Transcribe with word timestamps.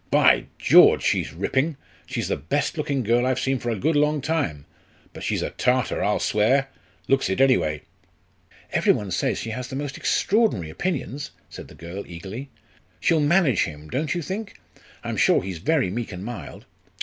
"By 0.09 0.45
George, 0.57 1.03
she's 1.03 1.31
ripping 1.31 1.77
she's 2.07 2.27
the 2.27 2.35
best 2.35 2.75
looking 2.75 3.03
girl 3.03 3.23
I've 3.27 3.39
seen 3.39 3.59
for 3.59 3.69
a 3.69 3.75
good 3.77 3.95
long 3.95 4.19
time. 4.19 4.65
But 5.13 5.21
she's 5.21 5.43
a 5.43 5.51
Tartar, 5.51 6.03
I'll 6.03 6.17
swear 6.19 6.69
looks 7.07 7.29
it, 7.29 7.39
anyway." 7.39 7.83
"Every 8.71 8.93
one 8.93 9.11
says 9.11 9.37
she 9.37 9.51
has 9.51 9.67
the 9.67 9.75
most 9.75 9.97
extraordinary 9.97 10.71
opinions," 10.71 11.29
said 11.51 11.67
the 11.67 11.75
girl, 11.75 12.03
eagerly. 12.07 12.49
"She'll 12.99 13.19
manage 13.19 13.65
him, 13.65 13.89
don't 13.91 14.15
you 14.15 14.23
think? 14.23 14.59
I'm 15.03 15.17
sure 15.17 15.43
he's 15.43 15.59
very 15.59 15.91
meek 15.91 16.11
and 16.11 16.25
mild." 16.25 16.65